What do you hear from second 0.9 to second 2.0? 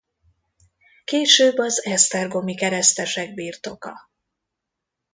Később az